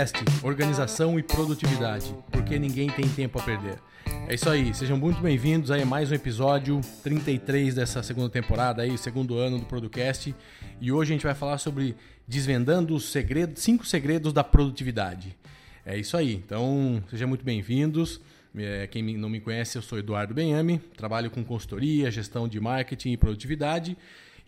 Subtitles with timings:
[0.00, 3.78] Producast, organização e produtividade, porque ninguém tem tempo a perder.
[4.26, 8.96] É isso aí, sejam muito bem-vindos a mais um episódio 33 dessa segunda temporada aí,
[8.96, 10.34] segundo ano do Producast.
[10.80, 11.94] E hoje a gente vai falar sobre
[12.26, 15.36] desvendando os segredos, cinco segredos da produtividade.
[15.84, 18.22] É isso aí, então sejam muito bem-vindos.
[18.56, 23.12] É, quem não me conhece, eu sou Eduardo Benhame, trabalho com consultoria, gestão de marketing
[23.12, 23.98] e produtividade.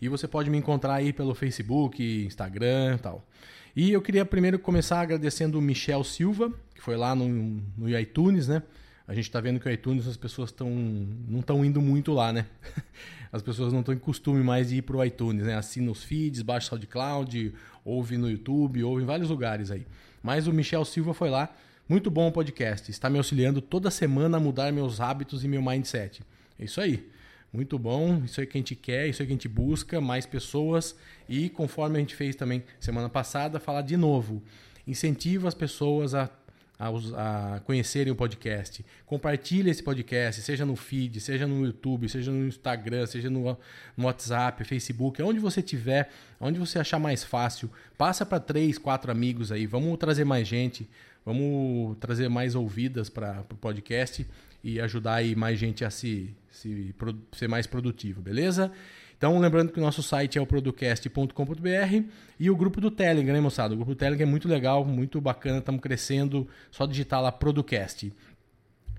[0.03, 3.25] E você pode me encontrar aí pelo Facebook, Instagram e tal.
[3.73, 8.49] E eu queria primeiro começar agradecendo o Michel Silva, que foi lá no, no iTunes,
[8.49, 8.63] né?
[9.07, 12.47] A gente está vendo que o iTunes as pessoas não estão indo muito lá, né?
[13.31, 15.55] As pessoas não estão em costume mais de ir para o iTunes, né?
[15.55, 17.53] Assina os feeds, baixa o SoundCloud,
[17.85, 19.87] ouve no YouTube, ouve em vários lugares aí.
[20.21, 21.49] Mas o Michel Silva foi lá,
[21.87, 25.61] muito bom o podcast, está me auxiliando toda semana a mudar meus hábitos e meu
[25.61, 26.21] mindset.
[26.59, 27.09] É isso aí.
[27.53, 29.47] Muito bom, isso é o que a gente quer, isso é o que a gente
[29.47, 30.95] busca, mais pessoas
[31.29, 34.41] e conforme a gente fez também semana passada, falar de novo.
[34.87, 36.31] Incentiva as pessoas a,
[36.79, 38.83] a, a conhecerem o podcast.
[39.05, 43.55] Compartilhe esse podcast, seja no feed, seja no YouTube, seja no Instagram, seja no,
[43.95, 46.09] no WhatsApp, Facebook, onde você tiver,
[46.41, 47.69] onde você achar mais fácil.
[47.95, 49.67] Passa para três, quatro amigos aí.
[49.67, 50.89] Vamos trazer mais gente,
[51.23, 54.25] vamos trazer mais ouvidas para o podcast
[54.63, 56.95] e ajudar aí mais gente a se, se
[57.33, 58.71] ser mais produtivo, beleza?
[59.17, 62.03] Então, lembrando que o nosso site é o producast.com.br
[62.39, 63.73] e o grupo do Telegram, né, moçada?
[63.73, 66.47] O grupo do Telegram é muito legal, muito bacana, estamos crescendo.
[66.69, 68.11] Só digitar lá Producast.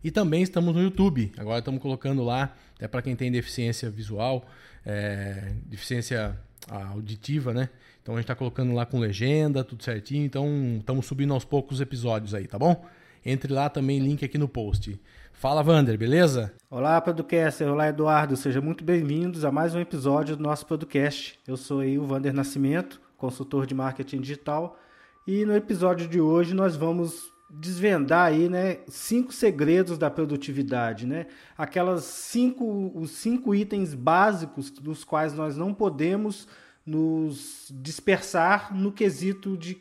[0.03, 1.31] E também estamos no YouTube.
[1.37, 4.47] Agora estamos colocando lá, até para quem tem deficiência visual,
[4.85, 7.69] é, deficiência auditiva, né?
[8.03, 10.25] Então a gente está colocando lá com legenda, tudo certinho.
[10.25, 12.85] Então estamos subindo aos poucos os episódios aí, tá bom?
[13.27, 14.99] Entre lá também, link aqui no post.
[15.35, 16.55] Fala, Vander, beleza?
[16.71, 17.69] Olá, Producaster.
[17.69, 18.37] Olá, Eduardo.
[18.37, 21.39] Sejam muito bem-vindos a mais um episódio do nosso podcast.
[21.47, 24.79] Eu sou aí o Vander Nascimento, consultor de marketing digital.
[25.27, 31.27] E no episódio de hoje nós vamos desvendar aí, né, cinco segredos da produtividade, né?
[31.59, 36.49] Aquelas cinco, os cinco itens básicos dos quais nós não podemos
[36.87, 39.79] nos dispersar no quesito de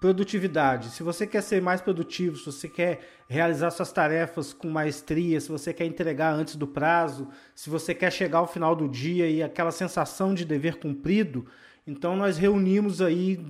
[0.00, 0.90] Produtividade.
[0.90, 5.48] Se você quer ser mais produtivo, se você quer realizar suas tarefas com maestria, se
[5.48, 9.42] você quer entregar antes do prazo, se você quer chegar ao final do dia e
[9.42, 11.46] aquela sensação de dever cumprido,
[11.84, 13.44] então nós reunimos aí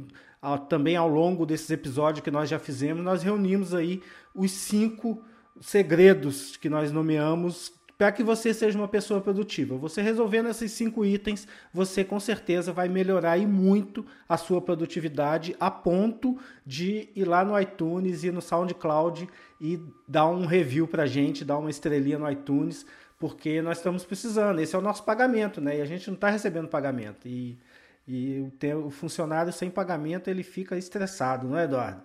[0.70, 4.03] também ao longo desses episódios que nós já fizemos, nós reunimos aí
[4.34, 5.22] os cinco
[5.60, 9.76] segredos que nós nomeamos para que você seja uma pessoa produtiva.
[9.76, 15.56] Você resolvendo esses cinco itens, você com certeza vai melhorar e muito a sua produtividade
[15.59, 19.28] a ponto de ir lá no iTunes e no SoundCloud
[19.60, 22.86] e dar um review para gente, dar uma estrelinha no iTunes,
[23.19, 24.60] porque nós estamos precisando.
[24.60, 25.78] Esse é o nosso pagamento, né?
[25.78, 27.26] E a gente não está recebendo pagamento.
[27.26, 27.59] E,
[28.06, 32.03] e o, o funcionário sem pagamento ele fica estressado, não é, Eduardo?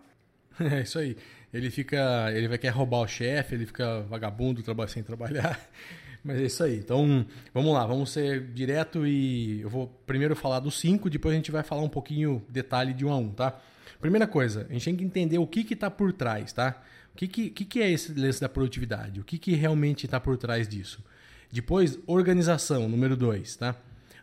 [0.59, 1.17] É isso aí.
[1.53, 2.31] Ele fica.
[2.33, 5.59] Ele vai querer roubar o chefe, ele fica vagabundo sem trabalhar.
[6.23, 6.77] Mas é isso aí.
[6.77, 11.35] Então, vamos lá, vamos ser direto e eu vou primeiro falar dos cinco, depois a
[11.35, 13.59] gente vai falar um pouquinho detalhe de um a um, tá?
[13.99, 16.81] Primeira coisa, a gente tem que entender o que está por trás, tá?
[17.13, 19.19] O que, que, que, é esse lance da produtividade?
[19.19, 21.03] O que, que realmente está por trás disso?
[21.51, 23.75] Depois, organização, número dois, tá?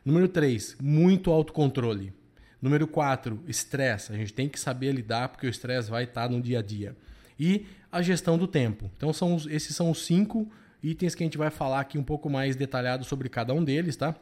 [0.05, 2.15] Número três, muito autocontrole.
[2.61, 4.13] Número 4, estresse.
[4.13, 6.95] A gente tem que saber lidar porque o estresse vai estar no dia a dia.
[7.41, 8.91] E a gestão do tempo.
[8.99, 10.47] Então, são os, esses são os cinco
[10.83, 13.97] itens que a gente vai falar aqui um pouco mais detalhado sobre cada um deles,
[13.97, 14.15] tá?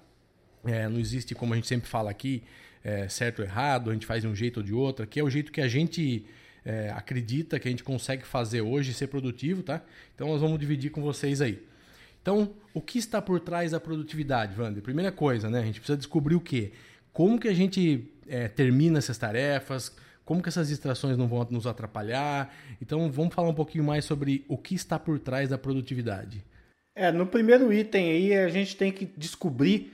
[0.65, 2.45] É, não existe, como a gente sempre fala aqui,
[2.85, 5.03] é, certo ou errado, a gente faz de um jeito ou de outro.
[5.03, 6.25] Aqui é o jeito que a gente
[6.65, 9.83] é, acredita que a gente consegue fazer hoje ser produtivo, tá?
[10.15, 11.61] Então, nós vamos dividir com vocês aí.
[12.23, 14.83] Então, o que está por trás da produtividade, Wander?
[14.83, 15.61] Primeira coisa, né?
[15.61, 16.73] A gente precisa descobrir o quê?
[17.13, 19.93] Como que a gente é, termina essas tarefas,
[20.29, 22.55] como que essas distrações não vão nos atrapalhar.
[22.83, 26.45] Então vamos falar um pouquinho mais sobre o que está por trás da produtividade.
[26.95, 29.91] É, no primeiro item aí a gente tem que descobrir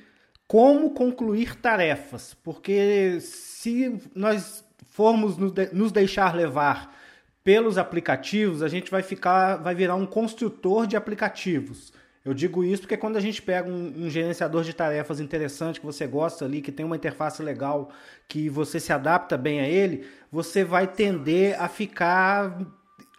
[0.49, 5.37] como concluir tarefas, porque se nós formos
[5.73, 6.93] nos deixar levar
[7.45, 11.93] pelos aplicativos, a gente vai ficar, vai virar um construtor de aplicativos.
[12.25, 15.85] Eu digo isso porque quando a gente pega um, um, gerenciador de tarefas interessante que
[15.85, 17.91] você gosta ali, que tem uma interface legal,
[18.27, 22.59] que você se adapta bem a ele, você vai tender a ficar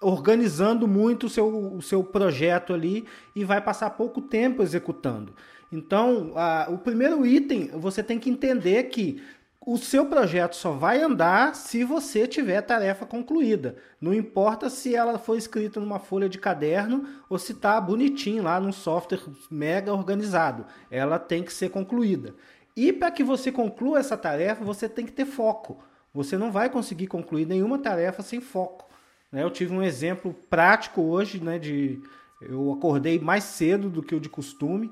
[0.02, 3.06] organizando muito o seu, o seu projeto ali
[3.36, 5.36] e vai passar pouco tempo executando.
[5.72, 9.22] Então, a, o primeiro item, você tem que entender que
[9.66, 13.76] o seu projeto só vai andar se você tiver a tarefa concluída.
[14.00, 18.60] Não importa se ela foi escrita numa folha de caderno ou se está bonitinho lá
[18.60, 20.66] num software mega organizado.
[20.92, 22.36] Ela tem que ser concluída.
[22.76, 25.84] E para que você conclua essa tarefa, você tem que ter foco.
[26.14, 28.88] você não vai conseguir concluir nenhuma tarefa sem foco.
[29.32, 29.44] Né?
[29.44, 32.02] Eu tive um exemplo prático hoje, né, de
[32.42, 34.92] eu acordei mais cedo do que o de costume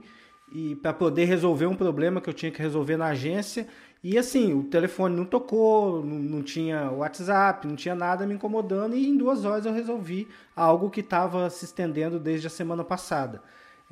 [0.52, 3.68] e para poder resolver um problema que eu tinha que resolver na agência
[4.04, 8.96] e assim o telefone não tocou, não, não tinha WhatsApp, não tinha nada me incomodando
[8.96, 13.42] e em duas horas eu resolvi algo que estava se estendendo desde a semana passada.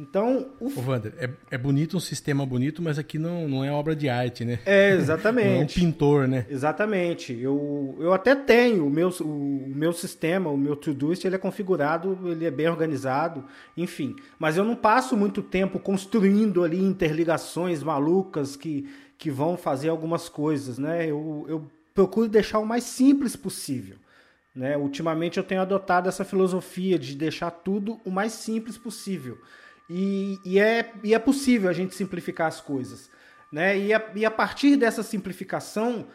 [0.01, 3.71] Então, o Ô, Wander, é, é bonito um sistema bonito, mas aqui não, não é
[3.71, 4.57] obra de arte, né?
[4.65, 5.45] É, exatamente.
[5.53, 6.44] não é um pintor, né?
[6.50, 7.39] Exatamente.
[7.39, 12.18] Eu, eu até tenho o meu, o, meu sistema, o meu Todoist, ele é configurado,
[12.25, 13.45] ele é bem organizado,
[13.77, 14.15] enfim.
[14.39, 18.89] Mas eu não passo muito tempo construindo ali interligações malucas que,
[19.19, 21.06] que vão fazer algumas coisas, né?
[21.06, 23.97] Eu, eu procuro deixar o mais simples possível.
[24.56, 24.75] Né?
[24.75, 29.38] Ultimamente eu tenho adotado essa filosofia de deixar tudo o mais simples possível.
[29.94, 33.10] E, e, é, e é possível a gente simplificar as coisas.
[33.52, 33.78] Né?
[33.78, 36.08] E, a, e a partir dessa simplificação,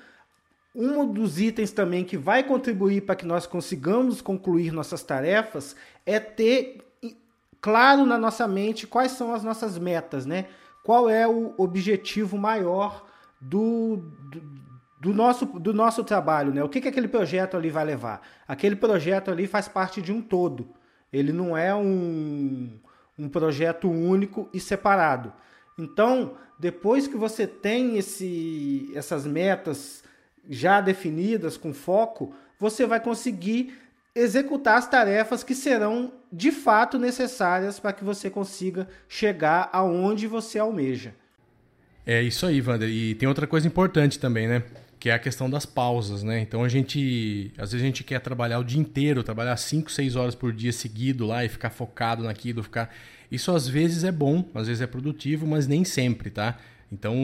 [0.75, 5.77] um dos itens também que vai contribuir para que nós consigamos concluir nossas tarefas
[6.07, 6.79] é ter
[7.61, 10.47] claro na nossa mente quais são as nossas metas, né?
[10.83, 13.05] Qual é o objetivo maior
[13.39, 13.97] do,
[14.31, 14.43] do,
[15.03, 16.65] do nosso, do nosso trabalho, né?
[16.65, 18.23] O que, que aquele projeto ali vai levar?
[18.49, 20.67] Aquele projeto ali faz parte de um todo.
[21.13, 22.79] Ele não é um,
[23.19, 25.33] um projeto único e separado.
[25.79, 30.03] Então, depois que você tem esse, essas metas
[30.49, 33.75] já definidas com foco, você vai conseguir
[34.15, 40.59] executar as tarefas que serão de fato necessárias para que você consiga chegar aonde você
[40.59, 41.15] almeja.
[42.07, 42.89] É isso aí, Wander.
[42.89, 44.63] E tem outra coisa importante também, né?
[45.07, 46.41] Que é a questão das pausas, né?
[46.41, 50.17] Então a gente, às vezes a gente quer trabalhar o dia inteiro, trabalhar 5, 6
[50.17, 52.93] horas por dia seguido lá e ficar focado naquilo, ficar
[53.31, 56.59] isso às vezes é bom, às vezes é produtivo, mas nem sempre, tá?
[56.91, 57.15] Então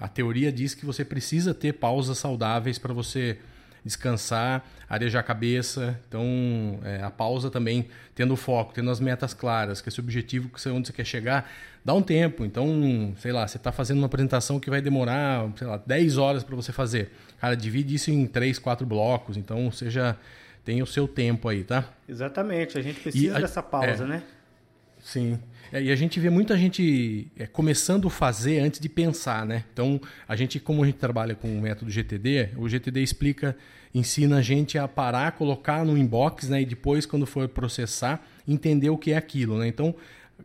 [0.00, 3.36] a, a teoria diz que você precisa ter pausas saudáveis para você
[3.84, 5.98] descansar, arejar a cabeça.
[6.08, 10.68] Então, é, a pausa também, tendo foco, tendo as metas claras, que esse objetivo, que
[10.68, 11.50] onde você quer chegar,
[11.84, 12.44] dá um tempo.
[12.44, 16.44] Então, sei lá, você está fazendo uma apresentação que vai demorar, sei lá, 10 horas
[16.44, 17.10] para você fazer.
[17.40, 19.36] Cara, divide isso em 3, 4 blocos.
[19.36, 20.16] Então, seja
[20.64, 21.88] tem o seu tempo aí, tá?
[22.08, 24.22] Exatamente, a gente precisa a, dessa pausa, é, né?
[25.00, 25.38] Sim.
[25.72, 29.64] É, e a gente vê muita gente é, começando a fazer antes de pensar, né?
[29.72, 33.56] Então, a gente, como a gente trabalha com o método GTD, o GTD explica,
[33.94, 36.62] ensina a gente a parar, colocar no inbox, né?
[36.62, 39.68] E depois, quando for processar, entender o que é aquilo, né?
[39.68, 39.94] Então,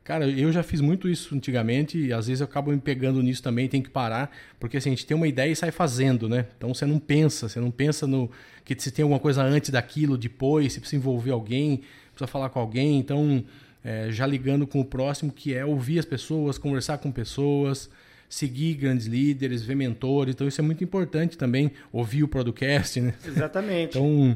[0.03, 3.41] cara, eu já fiz muito isso antigamente e às vezes eu acabo me pegando nisso
[3.41, 4.29] também, tem que parar,
[4.59, 6.45] porque assim, a gente tem uma ideia e sai fazendo, né?
[6.57, 8.29] Então, você não pensa, você não pensa no
[8.63, 12.59] que se tem alguma coisa antes daquilo, depois, se precisa envolver alguém, precisa falar com
[12.59, 13.43] alguém, então
[13.85, 17.87] é, já ligando com o próximo, que é ouvir as pessoas, conversar com pessoas,
[18.27, 20.33] seguir grandes líderes, ver mentores.
[20.33, 23.13] Então, isso é muito importante também, ouvir o podcast, né?
[23.23, 23.95] Exatamente.
[23.95, 24.35] então,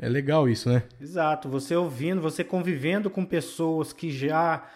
[0.00, 0.84] é legal isso, né?
[0.98, 1.50] Exato.
[1.50, 4.66] Você ouvindo, você convivendo com pessoas que já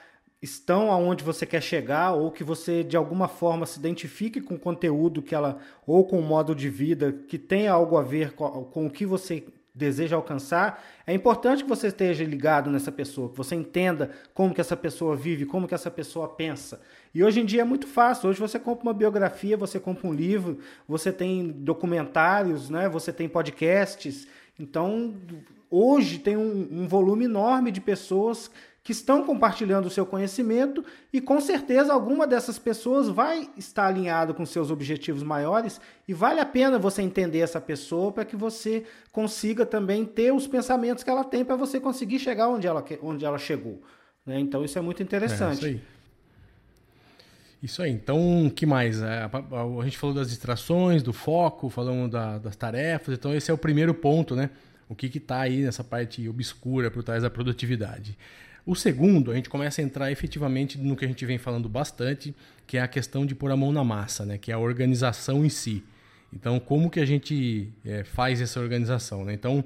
[0.42, 4.58] estão aonde você quer chegar ou que você de alguma forma se identifique com o
[4.58, 8.64] conteúdo que ela ou com o modo de vida que tem algo a ver com,
[8.64, 9.42] com o que você
[9.76, 14.60] deseja alcançar, é importante que você esteja ligado nessa pessoa, que você entenda como que
[14.60, 16.80] essa pessoa vive, como que essa pessoa pensa.
[17.14, 18.30] E hoje em dia é muito fácil.
[18.30, 22.88] Hoje você compra uma biografia, você compra um livro, você tem documentários, né?
[22.88, 24.26] Você tem podcasts.
[24.58, 25.14] Então,
[25.70, 28.50] hoje tem um, um volume enorme de pessoas
[28.86, 34.32] que estão compartilhando o seu conhecimento e com certeza alguma dessas pessoas vai estar alinhado
[34.32, 38.84] com seus objetivos maiores e vale a pena você entender essa pessoa para que você
[39.10, 43.24] consiga também ter os pensamentos que ela tem para você conseguir chegar onde ela, onde
[43.24, 43.82] ela chegou.
[44.24, 44.38] Né?
[44.38, 45.66] Então isso é muito interessante.
[45.66, 45.80] É, isso aí.
[47.60, 47.90] Isso aí.
[47.90, 49.02] Então, o que mais?
[49.02, 53.18] É, a, gente falou das distrações, do foco, falamos da, das tarefas.
[53.18, 54.50] Então, esse é o primeiro ponto, né?
[54.88, 58.16] O que está aí nessa parte obscura por trás da produtividade.
[58.66, 62.34] O segundo, a gente começa a entrar efetivamente no que a gente vem falando bastante,
[62.66, 64.38] que é a questão de pôr a mão na massa, né?
[64.38, 65.84] que é a organização em si.
[66.32, 69.24] Então, como que a gente é, faz essa organização?
[69.24, 69.34] Né?
[69.34, 69.64] Então,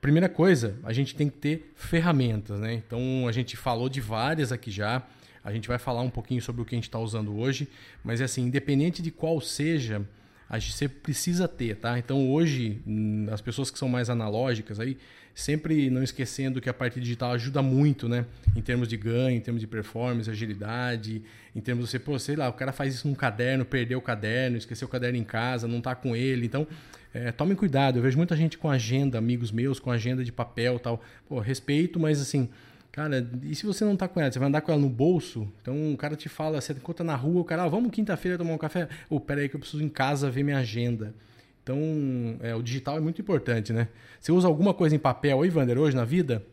[0.00, 2.60] primeira coisa, a gente tem que ter ferramentas.
[2.60, 2.74] Né?
[2.74, 5.02] Então, a gente falou de várias aqui já.
[5.42, 7.68] A gente vai falar um pouquinho sobre o que a gente está usando hoje,
[8.04, 10.06] mas assim, independente de qual seja,
[10.48, 11.98] a gente precisa ter, tá?
[11.98, 14.96] Então hoje, hum, as pessoas que são mais analógicas aí,
[15.34, 18.24] sempre não esquecendo que a parte digital ajuda muito, né?
[18.56, 21.22] Em termos de ganho, em termos de performance, agilidade,
[21.54, 24.02] em termos de você, pô, sei lá, o cara faz isso num caderno, perdeu o
[24.02, 26.44] caderno, esqueceu o caderno em casa, não tá com ele.
[26.44, 26.66] Então,
[27.14, 27.98] é, tomem cuidado.
[27.98, 31.02] Eu vejo muita gente com agenda, amigos meus, com agenda de papel tal.
[31.28, 32.48] Pô, respeito, mas assim,
[32.98, 34.32] cara, e se você não tá com ela?
[34.32, 35.46] Você vai andar com ela no bolso?
[35.62, 38.52] Então o cara te fala, você encontra na rua, o cara, ah, vamos quinta-feira tomar
[38.52, 38.88] um café?
[39.08, 41.14] Ô, oh, peraí que eu preciso em casa ver minha agenda.
[41.62, 41.78] Então,
[42.40, 43.88] é, o digital é muito importante, né?
[44.18, 46.44] Você usa alguma coisa em papel aí, Vander, hoje na vida?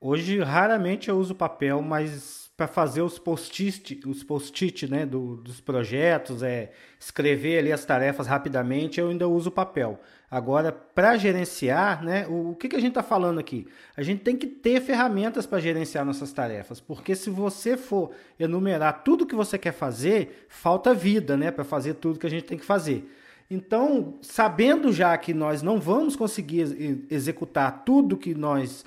[0.00, 5.60] Hoje, raramente eu uso papel, mas para fazer os post-it, os post né, do, dos
[5.60, 9.98] projetos, é, escrever ali as tarefas rapidamente, eu ainda uso papel.
[10.30, 13.66] Agora, para gerenciar, né, o, o que, que a gente está falando aqui?
[13.96, 19.02] A gente tem que ter ferramentas para gerenciar nossas tarefas, porque se você for enumerar
[19.02, 22.58] tudo que você quer fazer, falta vida né, para fazer tudo que a gente tem
[22.58, 23.10] que fazer.
[23.50, 28.84] Então, sabendo já que nós não vamos conseguir executar tudo que nós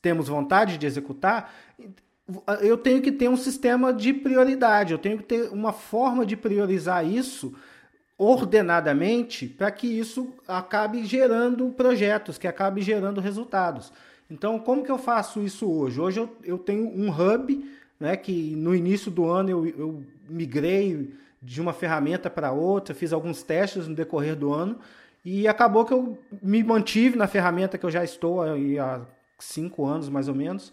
[0.00, 1.52] temos vontade de executar,
[2.62, 6.36] eu tenho que ter um sistema de prioridade, eu tenho que ter uma forma de
[6.36, 7.54] priorizar isso
[8.16, 13.92] ordenadamente para que isso acabe gerando projetos, que acabe gerando resultados.
[14.30, 16.00] Então, como que eu faço isso hoje?
[16.00, 21.12] Hoje eu, eu tenho um hub, né, que no início do ano eu, eu migrei
[21.42, 24.78] de uma ferramenta para outra, fiz alguns testes no decorrer do ano
[25.22, 29.00] e acabou que eu me mantive na ferramenta que eu já estou há
[29.38, 30.72] cinco anos mais ou menos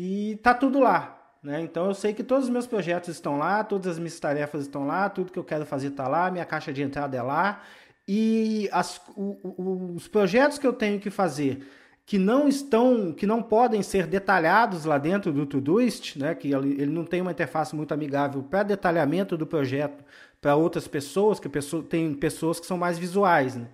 [0.00, 1.18] e tá tudo lá.
[1.42, 1.60] Né?
[1.60, 4.86] Então eu sei que todos os meus projetos estão lá, todas as minhas tarefas estão
[4.86, 7.62] lá, tudo que eu quero fazer está lá, minha caixa de entrada é lá.
[8.06, 11.66] E as, o, o, os projetos que eu tenho que fazer
[12.06, 16.80] que não estão, que não podem ser detalhados lá dentro do Todoist, né, que ele,
[16.80, 20.02] ele não tem uma interface muito amigável para detalhamento do projeto
[20.40, 23.56] para outras pessoas, que pessoa, tem pessoas que são mais visuais.
[23.56, 23.66] Né?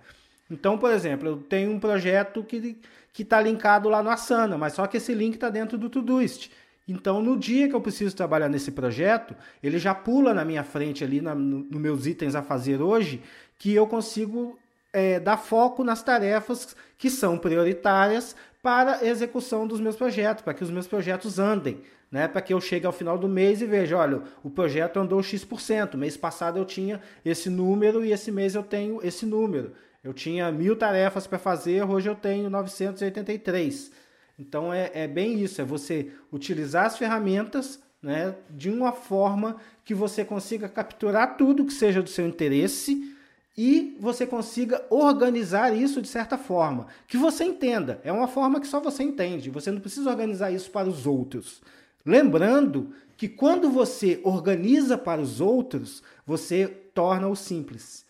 [0.49, 4.85] Então, por exemplo, eu tenho um projeto que está linkado lá no Asana, mas só
[4.85, 6.51] que esse link está dentro do Todoist.
[6.87, 11.03] Então, no dia que eu preciso trabalhar nesse projeto, ele já pula na minha frente
[11.03, 13.23] ali nos no meus itens a fazer hoje,
[13.57, 14.57] que eu consigo
[14.93, 20.53] é, dar foco nas tarefas que são prioritárias para a execução dos meus projetos, para
[20.53, 22.27] que os meus projetos andem, né?
[22.27, 25.97] Para que eu chegue ao final do mês e veja, olha, o projeto andou X%.
[25.97, 29.73] Mês passado eu tinha esse número e esse mês eu tenho esse número.
[30.05, 33.91] Eu tinha mil tarefas para fazer, hoje eu tenho 983.
[34.37, 39.95] Então é, é bem isso, é você utilizar as ferramentas né, de uma forma que
[39.95, 43.15] você consiga capturar tudo que seja do seu interesse
[43.57, 47.99] e você consiga organizar isso de certa forma, que você entenda.
[48.03, 49.49] É uma forma que só você entende.
[49.49, 51.63] Você não precisa organizar isso para os outros.
[52.05, 58.04] Lembrando que quando você organiza para os outros, você torna o simples.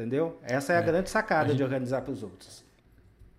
[0.00, 0.40] Entendeu?
[0.42, 0.82] Essa é a é.
[0.82, 1.58] grande sacada gente...
[1.58, 2.64] de organizar para os outros.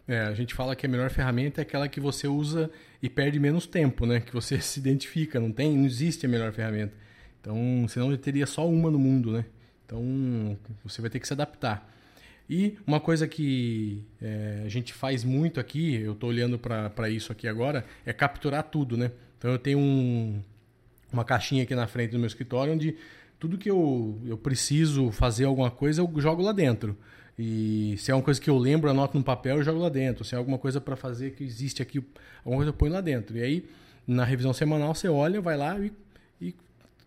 [0.07, 2.69] É, a gente fala que a melhor ferramenta é aquela que você usa
[3.01, 4.19] e perde menos tempo, né?
[4.19, 6.93] Que você se identifica, não tem, não existe a melhor ferramenta.
[7.39, 9.45] Então, senão teria só uma no mundo, né?
[9.85, 11.89] Então, você vai ter que se adaptar.
[12.47, 17.31] E uma coisa que é, a gente faz muito aqui, eu estou olhando para isso
[17.31, 19.11] aqui agora, é capturar tudo, né?
[19.39, 20.39] Então, eu tenho um,
[21.11, 22.95] uma caixinha aqui na frente do meu escritório onde
[23.41, 26.95] tudo que eu, eu preciso fazer alguma coisa, eu jogo lá dentro.
[27.37, 30.23] E se é uma coisa que eu lembro, anoto no papel e jogo lá dentro.
[30.23, 32.05] Se é alguma coisa para fazer que existe aqui,
[32.45, 33.35] alguma coisa eu ponho lá dentro.
[33.35, 33.65] E aí,
[34.05, 35.91] na revisão semanal, você olha, vai lá e,
[36.39, 36.53] e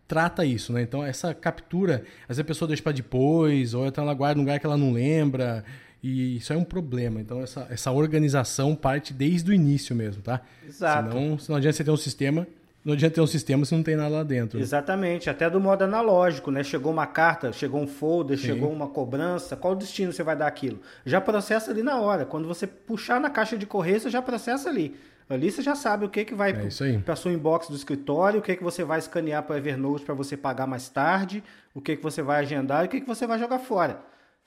[0.08, 0.82] trata isso, né?
[0.82, 4.42] Então, essa captura, às vezes a pessoa deixa para depois, ou então ela guarda num
[4.42, 5.64] lugar que ela não lembra.
[6.02, 7.20] E isso é um problema.
[7.20, 10.40] Então, essa, essa organização parte desde o início mesmo, tá?
[10.66, 11.12] Exato.
[11.12, 12.44] Senão, não adianta você ter um sistema
[12.84, 14.60] não adianta ter um sistema se não tem nada lá dentro.
[14.60, 16.62] Exatamente, até do modo analógico, né?
[16.62, 18.48] Chegou uma carta, chegou um folder, Sim.
[18.48, 20.80] chegou uma cobrança, qual destino você vai dar aquilo?
[21.06, 22.26] Já processa ali na hora.
[22.26, 24.94] Quando você puxar na caixa de correio, você já processa ali.
[25.30, 28.42] Ali você já sabe o que, que vai é para sua inbox do escritório, o
[28.42, 31.96] que, que você vai escanear para o Evernote para você pagar mais tarde, o que,
[31.96, 34.00] que você vai agendar e o que, que você vai jogar fora.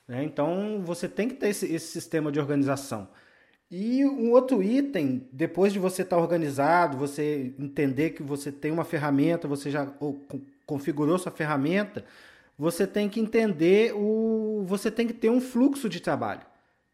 [0.07, 0.23] Né?
[0.23, 3.07] Então você tem que ter esse, esse sistema de organização.
[3.69, 8.71] E um outro item, depois de você estar tá organizado, você entender que você tem
[8.71, 9.85] uma ferramenta, você já
[10.65, 12.05] configurou sua ferramenta,
[12.57, 14.63] você tem que entender o.
[14.67, 16.41] Você tem que ter um fluxo de trabalho.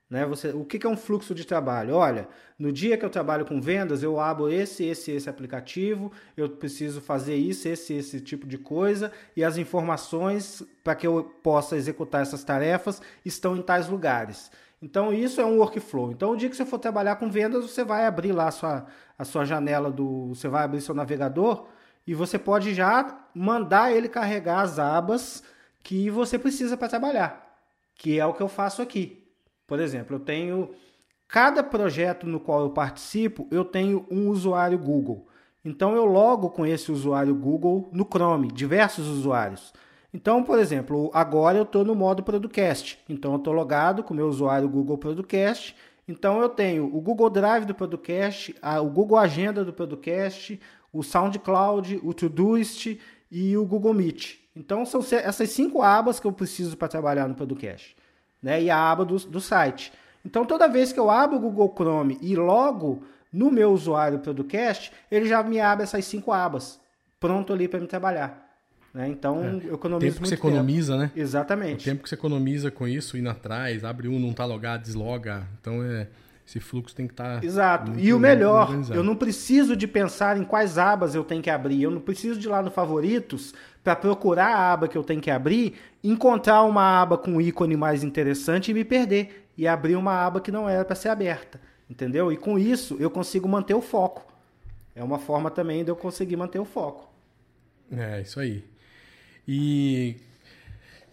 [0.09, 0.25] Né?
[0.25, 1.95] Você, o que é um fluxo de trabalho?
[1.95, 2.27] Olha,
[2.59, 7.01] no dia que eu trabalho com vendas, eu abro esse, esse, esse aplicativo, eu preciso
[7.01, 12.21] fazer isso, esse, esse tipo de coisa, e as informações para que eu possa executar
[12.21, 14.51] essas tarefas estão em tais lugares.
[14.83, 16.11] Então isso é um workflow.
[16.11, 18.85] Então o dia que você for trabalhar com vendas, você vai abrir lá a sua,
[19.17, 20.35] a sua janela do.
[20.35, 21.67] Você vai abrir seu navegador
[22.05, 25.41] e você pode já mandar ele carregar as abas
[25.81, 27.63] que você precisa para trabalhar.
[27.95, 29.25] Que é o que eu faço aqui.
[29.65, 30.71] Por exemplo, eu tenho.
[31.29, 35.29] Cada projeto no qual eu participo, eu tenho um usuário Google.
[35.63, 39.73] Então eu logo com esse usuário Google no Chrome, diversos usuários.
[40.13, 42.99] Então, por exemplo, agora eu estou no modo Producast.
[43.09, 45.75] Então, eu estou logado com o meu usuário Google Producast.
[46.07, 50.59] Então, eu tenho o Google Drive do Producast, a, o Google Agenda do Producast,
[50.91, 52.99] o SoundCloud, o Todoist
[53.31, 54.35] e o Google Meet.
[54.55, 57.95] Então, são essas cinco abas que eu preciso para trabalhar no Producast.
[58.41, 58.61] né?
[58.61, 59.91] E a aba do, do site.
[60.23, 63.01] Então, toda vez que eu abro o Google Chrome e logo
[63.31, 66.79] no meu usuário Producast, ele já me abre essas cinco abas,
[67.19, 68.42] pronto ali para me trabalhar.
[68.93, 69.09] Né?
[69.09, 69.69] Então, é.
[69.69, 71.03] eu economizo tempo que você economiza, tempo.
[71.03, 71.11] né?
[71.15, 71.81] Exatamente.
[71.81, 75.47] O tempo que você economiza com isso, indo atrás, abre um, não está logado, desloga.
[75.59, 76.07] Então, é,
[76.45, 77.39] esse fluxo tem que estar.
[77.39, 77.93] Tá Exato.
[77.97, 81.81] E o melhor, eu não preciso de pensar em quais abas eu tenho que abrir.
[81.81, 85.19] Eu não preciso de ir lá no favoritos para procurar a aba que eu tenho
[85.19, 85.73] que abrir,
[86.03, 89.47] encontrar uma aba com um ícone mais interessante e me perder.
[89.57, 91.59] E abrir uma aba que não era para ser aberta.
[91.89, 92.31] Entendeu?
[92.31, 94.25] E com isso eu consigo manter o foco.
[94.95, 97.11] É uma forma também de eu conseguir manter o foco.
[97.91, 98.63] É, isso aí.
[99.47, 100.15] E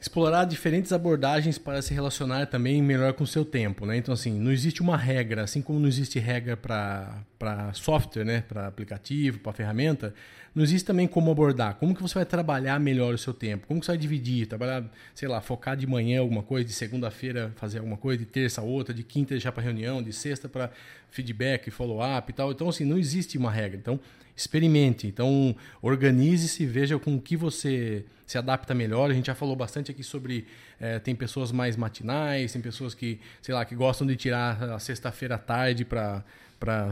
[0.01, 3.99] explorar diferentes abordagens para se relacionar também melhor com o seu tempo, né?
[3.99, 8.67] Então assim, não existe uma regra, assim como não existe regra para software, né, para
[8.67, 10.15] aplicativo, para ferramenta,
[10.55, 13.81] não existe também como abordar, como que você vai trabalhar melhor o seu tempo, como
[13.81, 17.79] que você vai dividir, trabalhar, sei lá, focar de manhã alguma coisa, de segunda-feira fazer
[17.79, 20.71] alguma coisa, de terça outra, de quinta deixar para reunião, de sexta para
[21.11, 22.51] feedback, follow-up e tal.
[22.51, 23.79] Então assim, não existe uma regra.
[23.79, 24.01] Então,
[24.41, 25.07] experimente.
[25.07, 29.11] Então, organize-se, veja com o que você se adapta melhor.
[29.11, 30.47] A gente já falou bastante aqui sobre.
[30.81, 34.79] É, tem pessoas mais matinais, tem pessoas que, sei lá, que gostam de tirar a
[34.79, 36.25] sexta-feira à tarde para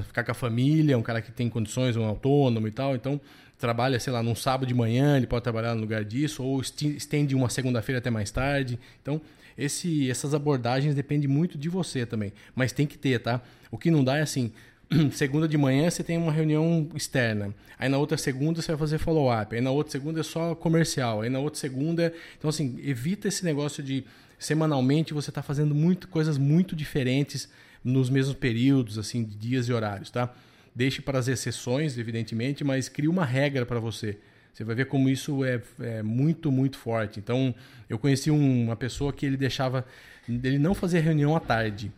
[0.03, 2.95] ficar com a família, um cara que tem condições, um autônomo e tal.
[2.95, 3.21] Então,
[3.59, 7.35] trabalha, sei lá, num sábado de manhã, ele pode trabalhar no lugar disso, ou estende
[7.35, 8.79] uma segunda-feira até mais tarde.
[9.03, 9.21] Então,
[9.57, 12.33] esse, essas abordagens dependem muito de você também.
[12.55, 13.43] Mas tem que ter, tá?
[13.71, 14.53] O que não dá é assim,
[15.11, 17.53] segunda de manhã você tem uma reunião externa.
[17.77, 19.55] Aí na outra segunda você vai fazer follow-up.
[19.55, 21.23] Aí na outra segunda é só comercial.
[21.23, 22.13] Aí na outra segunda.
[22.39, 24.05] Então, assim, evita esse negócio de
[24.39, 27.49] semanalmente você está fazendo muito, coisas muito diferentes
[27.83, 30.33] nos mesmos períodos, assim, de dias e horários, tá?
[30.79, 34.17] Deixe para as exceções, evidentemente, mas crie uma regra para você.
[34.53, 37.19] Você vai ver como isso é, é, muito, muito forte.
[37.19, 37.53] Então,
[37.91, 39.85] eu conheci um, uma pessoa que ele deixava.
[40.29, 41.91] Ele não fazia reunião à tarde.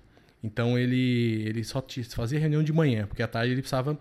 [0.43, 3.99] Então ele, ele só fazia reunião de manhã, porque à tarde ele precisava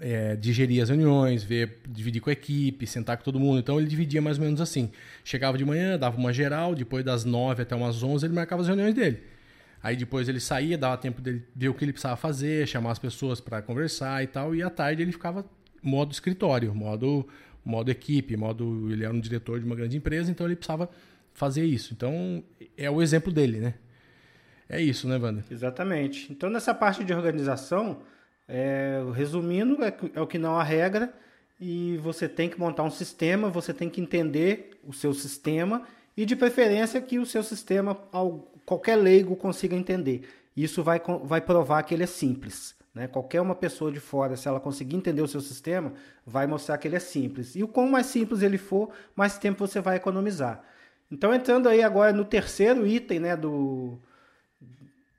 [0.00, 3.58] é, digerir as reuniões, ver, dividir com a equipe, sentar com todo mundo.
[3.58, 4.90] Então ele dividia mais ou menos assim.
[5.22, 8.68] Chegava de manhã, dava uma geral, depois das nove até umas onze ele marcava as
[8.68, 9.31] reuniões dele.
[9.82, 12.98] Aí depois ele saía, dava tempo dele ver o que ele precisava fazer, chamar as
[12.98, 14.54] pessoas para conversar e tal.
[14.54, 15.44] E à tarde ele ficava
[15.82, 17.26] modo escritório, modo,
[17.64, 18.90] modo equipe, modo.
[18.92, 20.88] Ele era um diretor de uma grande empresa, então ele precisava
[21.34, 21.92] fazer isso.
[21.92, 22.44] Então
[22.76, 23.74] é o exemplo dele, né?
[24.68, 25.44] É isso, né, Wanda?
[25.50, 26.32] Exatamente.
[26.32, 28.00] Então, nessa parte de organização,
[28.48, 31.12] é, resumindo, é, é o que não há regra
[31.60, 35.82] e você tem que montar um sistema, você tem que entender o seu sistema
[36.16, 37.94] e, de preferência, que o seu sistema
[38.66, 40.28] qualquer leigo consiga entender.
[40.56, 42.74] Isso vai, vai provar que ele é simples.
[42.94, 43.06] Né?
[43.08, 45.92] Qualquer uma pessoa de fora, se ela conseguir entender o seu sistema,
[46.26, 47.56] vai mostrar que ele é simples.
[47.56, 50.62] E o quanto mais simples ele for, mais tempo você vai economizar.
[51.10, 53.98] Então, entrando aí agora no terceiro item né, do,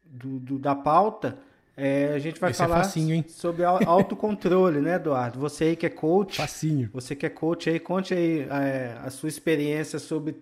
[0.05, 1.37] do, do da pauta,
[1.75, 5.39] é, a gente vai Esse é falar é facinho, sobre autocontrole, né, Eduardo?
[5.39, 6.37] Você aí que é coach.
[6.37, 6.89] Facinho.
[6.93, 10.35] Você que é coach aí, conte aí é, a sua experiência sobre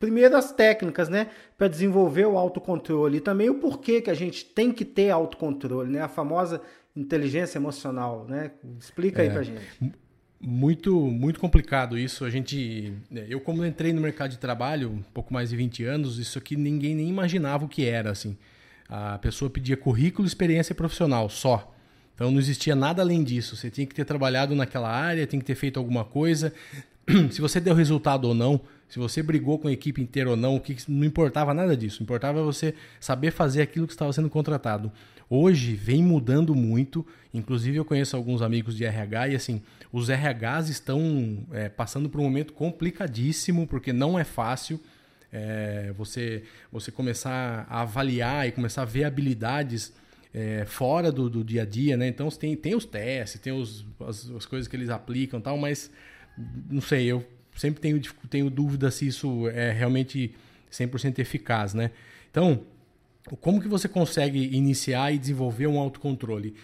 [0.00, 4.44] primeiro as técnicas, né, para desenvolver o autocontrole e também o porquê que a gente
[4.44, 6.62] tem que ter autocontrole, né, a famosa
[6.96, 8.50] inteligência emocional, né?
[8.78, 9.60] Explica é, aí pra gente.
[10.40, 12.24] Muito, muito complicado isso.
[12.24, 15.84] A gente, né, eu como entrei no mercado de trabalho, um pouco mais de 20
[15.84, 18.36] anos, isso aqui ninguém nem imaginava o que era, assim.
[18.88, 21.72] A pessoa pedia currículo, experiência profissional só.
[22.14, 23.54] Então não existia nada além disso.
[23.54, 26.52] Você tinha que ter trabalhado naquela área, tinha que ter feito alguma coisa.
[27.30, 30.56] Se você deu resultado ou não, se você brigou com a equipe inteira ou não,
[30.56, 32.02] o que não importava nada disso.
[32.02, 34.90] Importava você saber fazer aquilo que estava sendo contratado.
[35.28, 37.06] Hoje vem mudando muito.
[37.32, 42.20] Inclusive eu conheço alguns amigos de RH e assim os RHs estão é, passando por
[42.20, 44.80] um momento complicadíssimo porque não é fácil
[45.32, 49.92] é, você, você começar a avaliar e começar a ver habilidades
[50.34, 52.08] é, fora do, do, dia a dia, né?
[52.08, 55.92] Então tem, tem os testes, tem os, as, as coisas que eles aplicam tal, mas
[56.68, 57.24] não sei, eu
[57.60, 60.34] sempre tenho, tenho dúvida se isso é realmente
[60.72, 61.90] 100% eficaz, né?
[62.30, 62.62] Então,
[63.40, 66.54] como que você consegue iniciar e desenvolver um autocontrole?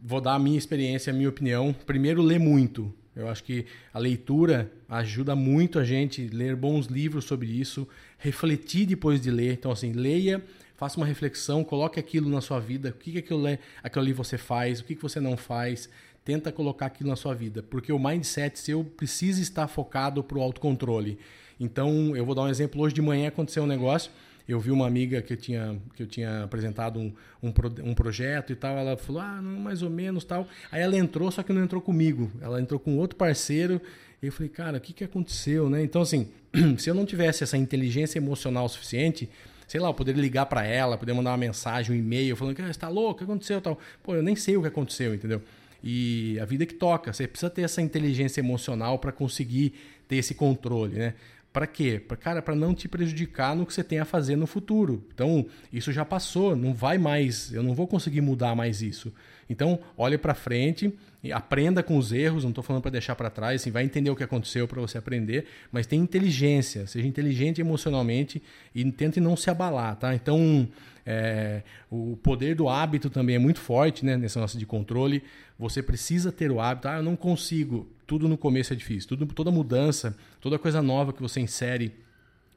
[0.00, 1.74] Vou dar a minha experiência, a minha opinião.
[1.86, 2.92] Primeiro, ler muito.
[3.16, 7.88] Eu acho que a leitura ajuda muito a gente ler bons livros sobre isso,
[8.18, 9.54] refletir depois de ler.
[9.54, 10.44] Então, assim, leia,
[10.76, 12.90] faça uma reflexão, coloque aquilo na sua vida.
[12.90, 15.88] O que, que aquilo, é, aquilo ali você faz, o que, que você não faz.
[16.28, 17.62] Tenta colocar aquilo na sua vida.
[17.62, 21.18] Porque o mindset seu precisa estar focado para o autocontrole.
[21.58, 22.82] Então, eu vou dar um exemplo.
[22.82, 24.10] Hoje de manhã aconteceu um negócio
[24.48, 27.12] eu vi uma amiga que eu tinha, que eu tinha apresentado um,
[27.42, 27.52] um,
[27.84, 30.48] um projeto e tal, ela falou, ah, não, mais ou menos tal.
[30.72, 32.32] Aí ela entrou, só que não entrou comigo.
[32.40, 33.78] Ela entrou com outro parceiro.
[34.22, 35.82] E eu falei, cara, o que, que aconteceu, né?
[35.82, 36.28] Então, assim,
[36.78, 39.28] se eu não tivesse essa inteligência emocional suficiente,
[39.66, 42.62] sei lá, eu poder ligar para ela, poder mandar uma mensagem, um e-mail, falando que
[42.62, 43.60] ah, você tá louco, o que aconteceu?
[43.60, 43.78] Tal.
[44.02, 45.42] Pô, eu nem sei o que aconteceu, entendeu?
[45.82, 49.74] E a vida que toca, você precisa ter essa inteligência emocional para conseguir
[50.06, 51.14] ter esse controle, né?
[51.52, 52.00] Para quê?
[52.06, 55.04] Pra, cara, para não te prejudicar no que você tem a fazer no futuro.
[55.14, 59.12] Então, isso já passou, não vai mais, eu não vou conseguir mudar mais isso.
[59.48, 60.92] Então, olhe para frente,
[61.32, 64.16] aprenda com os erros, não estou falando para deixar para trás, assim, vai entender o
[64.16, 68.42] que aconteceu para você aprender, mas tenha inteligência, seja inteligente emocionalmente
[68.74, 70.14] e tente não se abalar, tá?
[70.14, 70.68] Então,
[71.10, 75.22] é, o poder do hábito também é muito forte, né, nesse nosso de controle.
[75.58, 79.24] Você precisa ter o hábito, ah, eu não consigo, tudo no começo é difícil, tudo,
[79.26, 81.94] toda mudança, toda coisa nova que você insere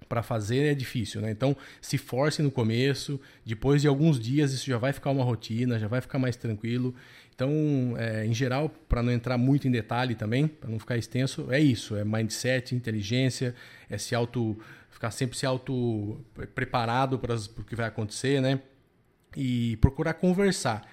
[0.09, 1.31] para fazer é difícil, né?
[1.31, 5.79] Então, se force no começo, depois de alguns dias isso já vai ficar uma rotina,
[5.79, 6.93] já vai ficar mais tranquilo.
[7.33, 11.47] Então, é, em geral, para não entrar muito em detalhe também, para não ficar extenso,
[11.49, 13.55] é isso: é mindset, inteligência,
[13.89, 14.59] é se auto.
[15.01, 18.59] Ficar sempre se auto preparado para o que vai acontecer, né?
[19.35, 20.87] E procurar conversar.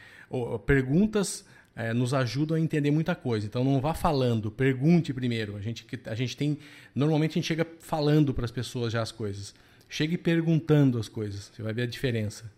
[0.65, 1.45] Perguntas
[1.77, 3.47] é, nos ajudam a entender muita coisa.
[3.47, 5.57] Então não vá falando, pergunte primeiro.
[5.57, 6.59] A gente, a gente tem.
[6.95, 9.55] Normalmente a gente chega falando para as pessoas já as coisas.
[9.91, 11.51] Chegue perguntando as coisas.
[11.55, 12.51] Você vai ver a diferença.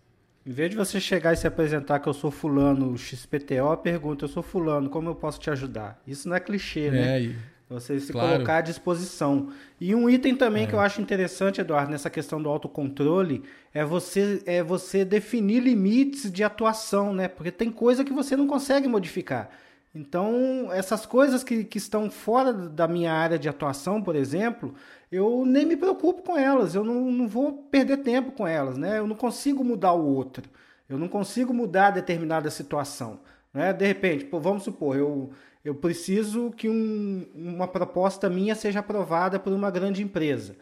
[0.45, 4.29] Em vez de você chegar e se apresentar que eu sou fulano XPTO, pergunta, eu
[4.29, 6.01] sou fulano, como eu posso te ajudar?
[6.07, 7.21] Isso não é clichê, é, né?
[7.21, 7.35] E...
[7.71, 8.33] Você se claro.
[8.33, 9.49] colocar à disposição.
[9.79, 10.67] E um item também é.
[10.67, 16.29] que eu acho interessante, Eduardo, nessa questão do autocontrole, é você, é você definir limites
[16.29, 17.29] de atuação, né?
[17.29, 19.49] Porque tem coisa que você não consegue modificar.
[19.95, 24.73] Então, essas coisas que, que estão fora da minha área de atuação, por exemplo,
[25.09, 28.99] eu nem me preocupo com elas, eu não, não vou perder tempo com elas, né?
[28.99, 30.49] Eu não consigo mudar o outro,
[30.89, 33.19] eu não consigo mudar determinada situação.
[33.53, 33.73] Né?
[33.73, 35.31] De repente, pô, vamos supor, eu,
[35.63, 40.55] eu preciso que um, uma proposta minha seja aprovada por uma grande empresa.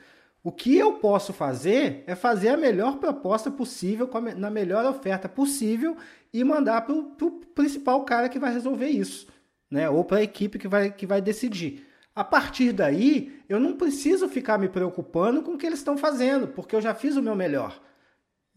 [0.43, 5.97] O que eu posso fazer é fazer a melhor proposta possível, na melhor oferta possível
[6.33, 9.27] e mandar para o principal cara que vai resolver isso,
[9.69, 9.89] né?
[9.89, 11.85] ou para a equipe que vai, que vai decidir.
[12.15, 16.47] A partir daí, eu não preciso ficar me preocupando com o que eles estão fazendo,
[16.47, 17.79] porque eu já fiz o meu melhor.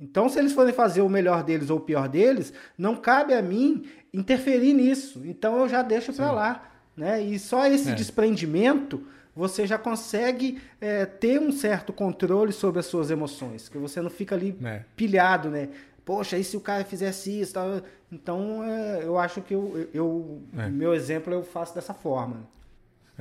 [0.03, 3.41] Então, se eles forem fazer o melhor deles ou o pior deles, não cabe a
[3.41, 5.23] mim interferir nisso.
[5.25, 6.71] Então, eu já deixo para lá.
[6.97, 7.23] Né?
[7.23, 7.95] E só esse é.
[7.95, 14.03] desprendimento você já consegue é, ter um certo controle sobre as suas emoções, que você
[14.03, 14.83] não fica ali é.
[14.97, 15.69] pilhado, né?
[16.05, 17.55] Poxa, e se o cara fizesse isso?
[17.55, 17.81] Tal?
[18.11, 20.69] Então, é, eu acho que eu, eu é.
[20.69, 22.41] meu exemplo eu faço dessa forma.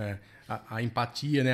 [0.02, 1.54] É, a, a, empatia, né?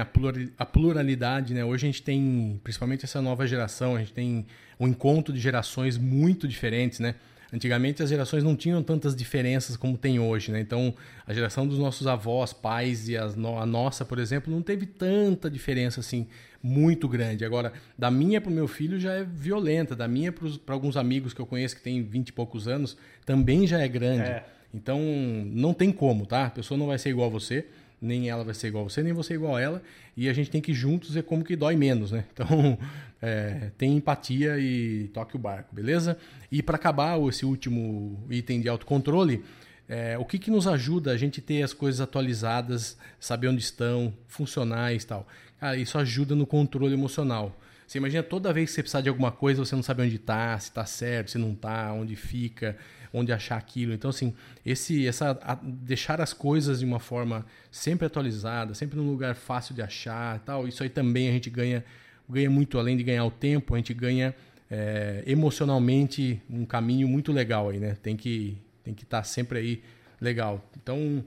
[0.57, 1.53] a, pluralidade.
[1.53, 1.63] Né?
[1.63, 4.45] Hoje a gente tem, principalmente essa nova geração, a gente tem
[4.79, 7.15] um encontro de gerações muito diferentes, né?
[7.51, 10.59] Antigamente as gerações não tinham tantas diferenças como tem hoje, né?
[10.59, 10.93] Então
[11.25, 15.49] a geração dos nossos avós, pais e as, a nossa, por exemplo, não teve tanta
[15.49, 16.27] diferença assim
[16.61, 17.45] muito grande.
[17.45, 21.33] Agora, da minha para o meu filho já é violenta, da minha para alguns amigos
[21.33, 24.23] que eu conheço que têm 20 e poucos anos também já é grande.
[24.23, 24.45] É.
[24.73, 24.99] Então
[25.45, 26.47] não tem como, tá?
[26.47, 27.65] A pessoa não vai ser igual a você
[28.01, 29.81] nem ela vai ser igual a você, nem você igual a ela,
[30.15, 32.25] e a gente tem que juntos ver como que dói menos, né?
[32.33, 32.77] Então,
[33.21, 36.17] é, tem empatia e toque o barco, beleza?
[36.51, 39.43] E para acabar esse último item de autocontrole,
[39.89, 44.13] é, o que, que nos ajuda a gente ter as coisas atualizadas, saber onde estão,
[44.27, 45.27] funcionais e tal?
[45.59, 47.57] Cara, isso ajuda no controle emocional.
[47.87, 50.59] Você imagina toda vez que você precisar de alguma coisa, você não sabe onde está,
[50.59, 52.77] se está certo, se não está, onde fica
[53.13, 53.93] onde achar aquilo.
[53.93, 54.33] Então, assim,
[54.65, 59.73] esse, essa, a, deixar as coisas de uma forma sempre atualizada, sempre num lugar fácil
[59.75, 61.83] de achar tal, isso aí também a gente ganha,
[62.29, 64.35] ganha muito, além de ganhar o tempo, a gente ganha
[64.69, 67.97] é, emocionalmente um caminho muito legal aí, né?
[68.01, 69.83] Tem que tem que estar tá sempre aí
[70.19, 70.65] legal.
[70.81, 71.23] Então,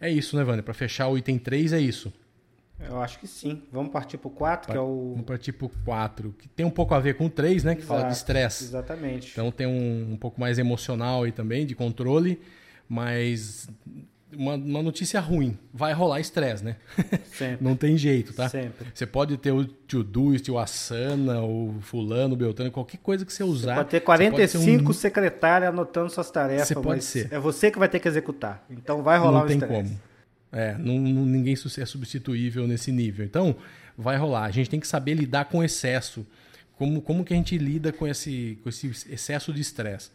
[0.00, 0.64] é isso, né, Wander?
[0.64, 2.12] Para fechar o item 3 é isso.
[2.88, 3.62] Eu acho que sim.
[3.70, 5.10] Vamos partir para o 4, que é o.
[5.12, 7.74] Vamos partir para o 4, que tem um pouco a ver com o 3, né?
[7.74, 8.64] Que Exato, fala de estresse.
[8.64, 9.30] Exatamente.
[9.32, 12.40] Então tem um, um pouco mais emocional aí também, de controle,
[12.88, 13.68] mas
[14.36, 15.58] uma, uma, notícia ruim.
[15.72, 16.76] Vai rolar estresse, né?
[17.32, 17.58] Sempre.
[17.64, 18.48] Não tem jeito, tá?
[18.48, 18.88] Sempre.
[18.92, 23.44] Você pode ter o Todoist, o Asana, o Fulano, o Beltrano, qualquer coisa que você
[23.44, 23.74] usar.
[23.74, 24.92] Você pode ter 45 um...
[24.92, 26.68] secretários anotando suas tarefas.
[26.68, 27.28] Você pode ser.
[27.30, 28.64] É você que vai ter que executar.
[28.70, 30.11] Então vai rolar Não um tem como.
[30.52, 33.24] É, não, não, ninguém é substituível nesse nível.
[33.24, 33.56] Então,
[33.96, 34.44] vai rolar.
[34.44, 36.26] A gente tem que saber lidar com excesso.
[36.76, 40.10] Como, como que a gente lida com esse, com esse excesso de estresse?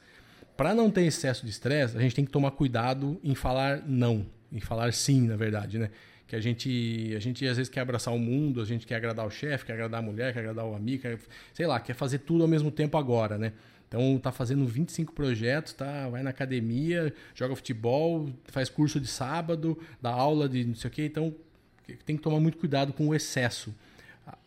[0.55, 4.25] Para não ter excesso de estresse, a gente tem que tomar cuidado em falar não,
[4.51, 5.89] em falar sim, na verdade, né?
[6.27, 9.25] Que a gente, a gente às vezes quer abraçar o mundo, a gente quer agradar
[9.25, 11.19] o chefe, quer agradar a mulher, quer agradar o amigo, quer,
[11.53, 13.53] sei lá, quer fazer tudo ao mesmo tempo agora, né?
[13.87, 16.09] Então tá fazendo 25 projetos, tá?
[16.09, 20.93] Vai na academia, joga futebol, faz curso de sábado, dá aula de não sei o
[20.93, 21.05] quê.
[21.05, 21.33] Então
[22.05, 23.73] tem que tomar muito cuidado com o excesso.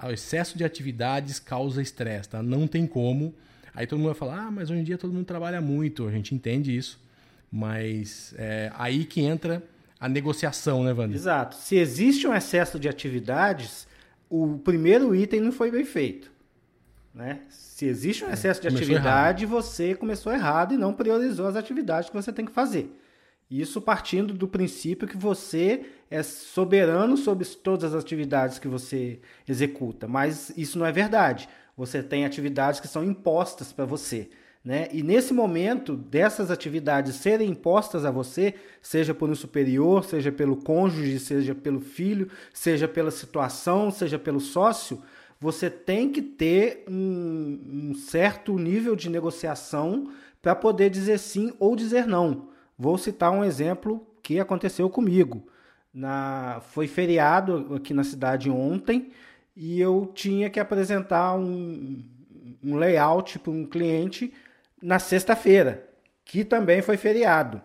[0.02, 2.42] o excesso de atividades causa estresse, tá?
[2.42, 3.34] Não tem como.
[3.74, 6.10] Aí todo mundo vai falar, ah, mas hoje em dia todo mundo trabalha muito, a
[6.10, 7.00] gente entende isso.
[7.50, 9.62] Mas é aí que entra
[9.98, 11.16] a negociação, né, Wander?
[11.16, 11.56] Exato.
[11.56, 13.86] Se existe um excesso de atividades,
[14.28, 16.30] o primeiro item não foi bem feito.
[17.14, 17.40] Né?
[17.48, 19.62] Se existe um é, excesso é, de atividade, errado.
[19.62, 22.96] você começou errado e não priorizou as atividades que você tem que fazer.
[23.50, 30.06] Isso partindo do princípio que você é soberano sobre todas as atividades que você executa,
[30.06, 31.48] mas isso não é verdade.
[31.76, 34.28] Você tem atividades que são impostas para você.
[34.64, 34.88] Né?
[34.92, 40.56] E nesse momento dessas atividades serem impostas a você, seja por um superior, seja pelo
[40.56, 45.02] cônjuge, seja pelo filho, seja pela situação, seja pelo sócio,
[45.40, 51.74] você tem que ter um, um certo nível de negociação para poder dizer sim ou
[51.74, 52.50] dizer não.
[52.78, 55.46] Vou citar um exemplo que aconteceu comigo.
[55.92, 59.10] Na, foi feriado aqui na cidade ontem
[59.56, 62.04] e eu tinha que apresentar um,
[62.62, 64.32] um layout para um cliente
[64.80, 65.88] na sexta-feira,
[66.24, 67.60] que também foi feriado.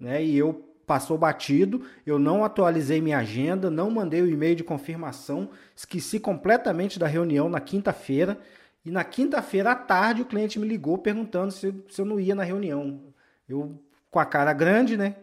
[0.00, 0.24] Né?
[0.24, 5.50] E eu passou batido, eu não atualizei minha agenda, não mandei o e-mail de confirmação,
[5.74, 8.38] esqueci completamente da reunião na quinta-feira.
[8.84, 12.34] E na quinta-feira à tarde o cliente me ligou perguntando se, se eu não ia
[12.34, 13.00] na reunião.
[13.48, 15.16] Eu com a cara grande, né?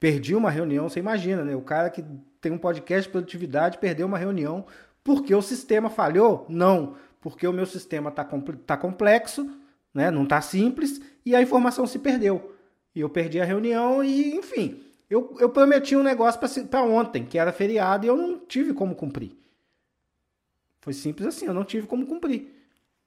[0.00, 1.54] Perdi uma reunião, você imagina, né?
[1.54, 2.04] O cara que
[2.40, 4.66] tem um podcast de produtividade perdeu uma reunião
[5.04, 6.44] porque o sistema falhou?
[6.48, 8.24] Não, porque o meu sistema está
[8.66, 9.48] tá complexo,
[9.94, 10.10] né?
[10.10, 12.54] não está simples e a informação se perdeu.
[12.98, 17.38] E eu perdi a reunião e, enfim, eu, eu prometi um negócio para ontem, que
[17.38, 19.30] era feriado, e eu não tive como cumprir.
[20.80, 22.52] Foi simples assim, eu não tive como cumprir.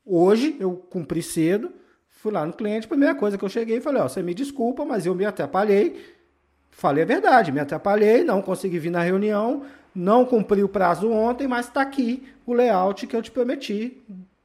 [0.06, 1.74] Hoje eu cumpri cedo,
[2.22, 4.86] Fui lá no cliente, primeira coisa que eu cheguei e falei, ó, você me desculpa,
[4.86, 6.16] mas eu me atrapalhei.
[6.70, 11.48] Falei a verdade, me atrapalhei, não consegui vir na reunião, não cumpri o prazo ontem,
[11.48, 14.00] mas está aqui o layout que eu te prometi,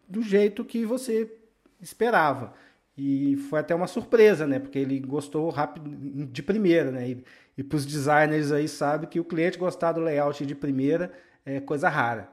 [0.09, 1.31] do jeito que você
[1.79, 2.55] esperava.
[2.97, 4.59] E foi até uma surpresa, né?
[4.59, 5.91] Porque ele gostou rápido
[6.27, 7.11] de primeira, né?
[7.11, 7.25] E,
[7.59, 11.13] e para os designers aí sabe que o cliente gostar do layout de primeira
[11.45, 12.31] é coisa rara.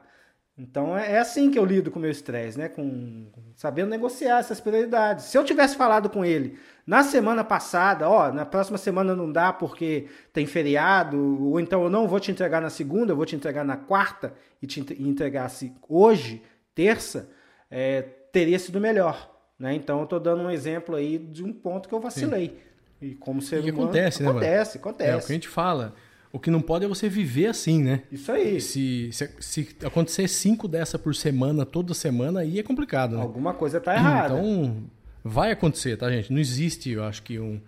[0.56, 2.68] Então é, é assim que eu lido com o meu estresse, né?
[2.70, 5.26] Com, sabendo negociar essas prioridades.
[5.26, 9.52] Se eu tivesse falado com ele na semana passada, ó, na próxima semana não dá
[9.52, 13.36] porque tem feriado, ou então eu não vou te entregar na segunda, eu vou te
[13.36, 16.42] entregar na quarta e te entregasse hoje,
[16.74, 17.28] terça,
[17.70, 19.33] é, teria sido melhor.
[19.58, 19.74] Né?
[19.74, 22.48] Então eu estou dando um exemplo aí de um ponto que eu vacilei.
[22.48, 22.54] Sim.
[23.00, 24.30] E como ser e humano, acontece, né?
[24.30, 25.10] Acontece, acontece.
[25.10, 25.94] É o que a gente fala.
[26.32, 28.02] O que não pode é você viver assim, né?
[28.10, 28.60] Isso aí.
[28.60, 33.22] Se, se, se acontecer cinco dessa por semana, toda semana, aí é complicado, né?
[33.22, 34.34] Alguma coisa tá errada.
[34.34, 34.82] Então,
[35.22, 36.32] vai acontecer, tá, gente?
[36.32, 37.60] Não existe, eu acho que um.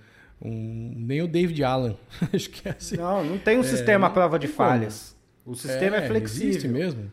[0.42, 1.96] um nem o David Allen.
[2.34, 2.96] acho que é assim.
[2.96, 5.14] Não, não tem um é, sistema à prova de falhas.
[5.44, 6.48] O sistema é, é flexível.
[6.48, 7.12] Existe mesmo.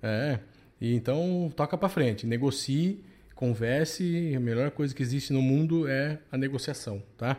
[0.00, 0.38] É.
[0.80, 2.24] E então, toca para frente.
[2.24, 3.02] Negocie,
[3.34, 4.32] converse.
[4.36, 7.38] A melhor coisa que existe no mundo é a negociação, tá?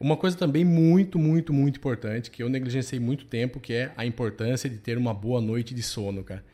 [0.00, 4.06] Uma coisa também muito, muito, muito importante, que eu negligenciei muito tempo, que é a
[4.06, 6.44] importância de ter uma boa noite de sono, cara.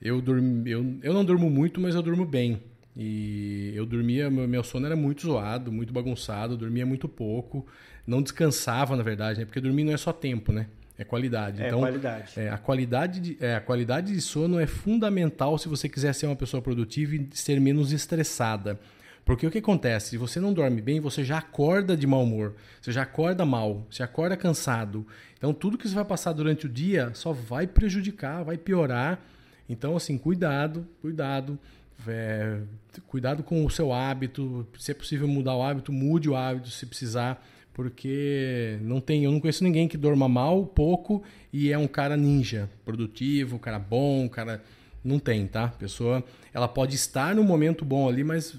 [0.00, 2.62] Eu, durmo, eu, eu não durmo muito, mas eu durmo bem.
[2.96, 7.66] E eu dormia, meu, meu sono era muito zoado, muito bagunçado, dormia muito pouco,
[8.06, 9.44] não descansava, na verdade, né?
[9.44, 10.66] Porque dormir não é só tempo, né?
[10.98, 11.62] É qualidade.
[11.62, 12.32] É então, qualidade.
[12.36, 16.26] É, a, qualidade de, é, a qualidade de sono é fundamental se você quiser ser
[16.26, 18.80] uma pessoa produtiva e ser menos estressada.
[19.24, 20.10] Porque o que acontece?
[20.10, 23.84] Se você não dorme bem, você já acorda de mau humor, você já acorda mal,
[23.90, 25.06] você acorda cansado.
[25.36, 29.20] Então tudo que você vai passar durante o dia só vai prejudicar, vai piorar.
[29.68, 31.58] Então, assim, cuidado, cuidado.
[32.06, 32.60] É,
[33.08, 34.66] cuidado com o seu hábito.
[34.78, 37.44] Se é possível mudar o hábito, mude o hábito se precisar.
[37.76, 42.16] Porque não tem, eu não conheço ninguém que dorma mal, pouco e é um cara
[42.16, 44.62] ninja, produtivo, cara bom, cara
[45.04, 45.64] não tem, tá?
[45.64, 48.58] A pessoa, ela pode estar no momento bom ali, mas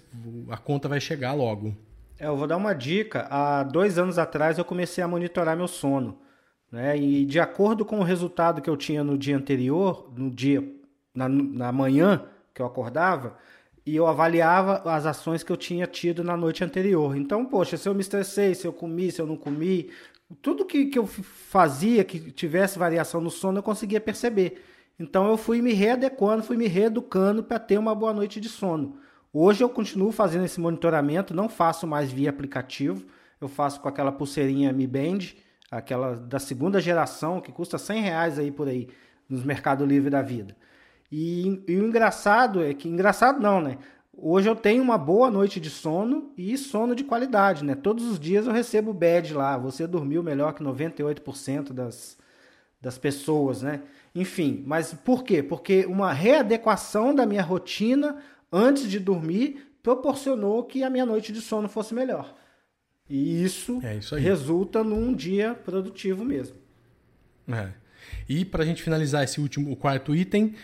[0.52, 1.76] a conta vai chegar logo.
[2.20, 3.26] É, eu vou dar uma dica.
[3.32, 6.20] Há dois anos atrás eu comecei a monitorar meu sono.
[6.72, 6.96] Né?
[6.96, 10.64] E de acordo com o resultado que eu tinha no dia anterior, no dia,
[11.12, 12.22] na, na manhã
[12.54, 13.36] que eu acordava,
[13.88, 17.16] e eu avaliava as ações que eu tinha tido na noite anterior.
[17.16, 19.90] Então, poxa, se eu me estressei, se eu comi, se eu não comi,
[20.42, 24.62] tudo que, que eu fazia que tivesse variação no sono, eu conseguia perceber.
[25.00, 28.98] Então eu fui me readequando, fui me reeducando para ter uma boa noite de sono.
[29.32, 33.06] Hoje eu continuo fazendo esse monitoramento, não faço mais via aplicativo,
[33.40, 35.20] eu faço com aquela pulseirinha Mi Band,
[35.72, 38.90] aquela da segunda geração, que custa 100 reais aí por aí,
[39.30, 40.58] nos Mercado Livre da vida.
[41.12, 43.78] E, e, o engraçado é que, engraçado não, né?
[44.14, 47.76] Hoje eu tenho uma boa noite de sono e sono de qualidade, né?
[47.76, 52.18] Todos os dias eu recebo badge lá, você dormiu melhor que 98% das,
[52.82, 53.82] das pessoas, né?
[54.16, 55.44] Enfim, mas por quê?
[55.44, 58.18] Porque uma readequação da minha rotina
[58.52, 62.36] antes de dormir proporcionou que a minha noite de sono fosse melhor.
[63.10, 66.58] E isso, é isso resulta num dia produtivo mesmo.
[67.48, 67.70] É.
[68.28, 70.56] E para a gente finalizar esse último, o quarto item,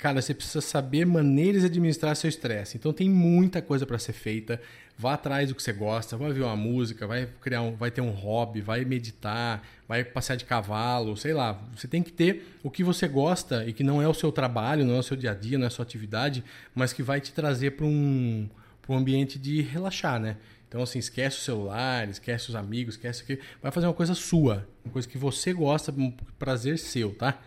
[0.00, 2.76] cara, você precisa saber maneiras de administrar seu estresse.
[2.76, 4.60] Então tem muita coisa para ser feita.
[4.96, 8.00] Vá atrás do que você gosta, vai ouvir uma música, vai criar um, vai ter
[8.00, 11.58] um hobby, vai meditar, vai passear de cavalo, sei lá.
[11.74, 14.84] Você tem que ter o que você gosta e que não é o seu trabalho,
[14.84, 17.20] não é o seu dia a dia, não é a sua atividade, mas que vai
[17.20, 18.48] te trazer para um,
[18.88, 20.36] um ambiente de relaxar, né?
[20.68, 23.40] Então, assim, esquece o celular, esquece os amigos, esquece o que.
[23.62, 27.40] Vai fazer uma coisa sua, uma coisa que você gosta, um prazer seu, tá?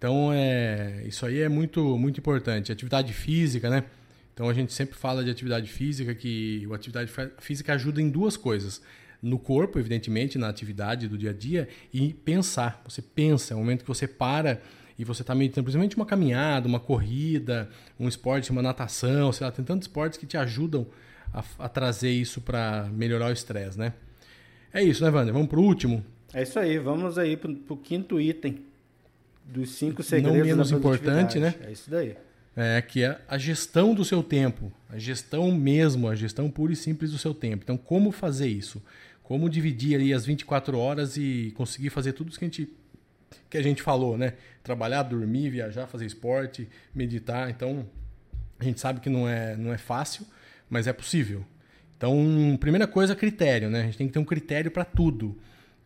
[0.00, 2.72] Então, é, isso aí é muito, muito importante.
[2.72, 3.84] Atividade física, né?
[4.32, 8.34] Então, a gente sempre fala de atividade física, que a atividade física ajuda em duas
[8.34, 8.80] coisas.
[9.22, 12.80] No corpo, evidentemente, na atividade do dia a dia, e pensar.
[12.88, 14.62] Você pensa, é o momento que você para
[14.98, 19.52] e você está meditando, principalmente uma caminhada, uma corrida, um esporte, uma natação, sei lá,
[19.52, 20.86] tem tantos esportes que te ajudam
[21.30, 23.92] a, a trazer isso para melhorar o estresse, né?
[24.72, 25.34] É isso, né, Wander?
[25.34, 26.02] Vamos para o último?
[26.32, 28.69] É isso aí, vamos aí para o quinto item
[29.50, 31.54] dos cinco segredos Não menos importante, né?
[31.66, 32.16] É isso daí.
[32.56, 36.76] É, que é a gestão do seu tempo, a gestão mesmo, a gestão pura e
[36.76, 37.62] simples do seu tempo.
[37.62, 38.82] Então, como fazer isso?
[39.22, 42.68] Como dividir ali as 24 horas e conseguir fazer tudo isso que a gente,
[43.48, 44.34] que a gente falou, né?
[44.62, 47.48] Trabalhar, dormir, viajar, fazer esporte, meditar.
[47.48, 47.86] Então,
[48.58, 50.26] a gente sabe que não é, não é fácil,
[50.68, 51.44] mas é possível.
[51.96, 53.82] Então, primeira coisa, critério, né?
[53.82, 55.38] A gente tem que ter um critério para tudo.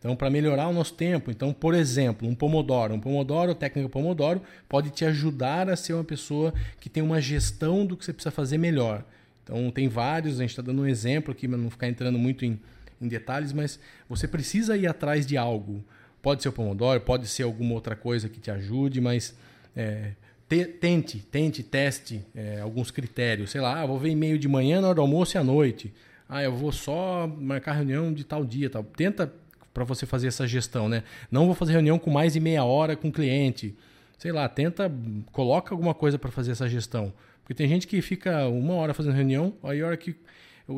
[0.05, 4.39] Então, para melhorar o nosso tempo, então, por exemplo, um Pomodoro, um Pomodoro, técnica Pomodoro,
[4.69, 8.29] pode te ajudar a ser uma pessoa que tem uma gestão do que você precisa
[8.29, 9.03] fazer melhor.
[9.43, 12.45] Então, tem vários, a gente está dando um exemplo aqui, para não ficar entrando muito
[12.45, 12.59] em,
[13.01, 15.83] em detalhes, mas você precisa ir atrás de algo.
[16.21, 19.35] Pode ser o Pomodoro, pode ser alguma outra coisa que te ajude, mas
[19.75, 20.11] é,
[20.47, 23.49] te, tente, tente, teste é, alguns critérios.
[23.49, 25.91] Sei lá, ah, vou ver e-mail de manhã, na hora do almoço e à noite.
[26.29, 28.69] Ah, eu vou só marcar reunião de tal dia.
[28.69, 28.83] Tal.
[28.83, 29.33] Tenta
[29.75, 31.03] para você fazer essa gestão, né?
[31.29, 33.75] Não vou fazer reunião com mais de meia hora com o cliente.
[34.17, 34.89] Sei lá, tenta,
[35.33, 37.11] coloca alguma coisa para fazer essa gestão.
[37.41, 40.15] Porque tem gente que fica uma hora fazendo reunião, aí a hora que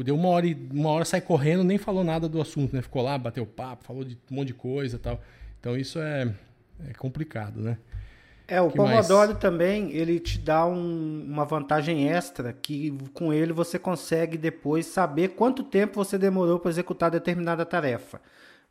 [0.04, 2.82] deu uma hora e uma hora sai correndo, nem falou nada do assunto, né?
[2.82, 5.22] Ficou lá, bateu papo, falou de um monte de coisa, tal.
[5.60, 6.34] Então isso é,
[6.90, 7.78] é complicado, né?
[8.48, 9.40] É, o que Pomodoro mais?
[9.40, 15.30] também, ele te dá um, uma vantagem extra, que com ele você consegue depois saber
[15.30, 18.20] quanto tempo você demorou para executar determinada tarefa.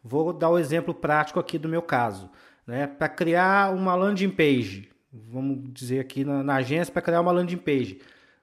[0.06, 2.30] Vou dar o um exemplo prático aqui do meu caso.
[2.66, 2.86] Né?
[2.86, 7.56] Para criar uma landing page, vamos dizer aqui na, na agência, para criar uma landing
[7.56, 8.00] page.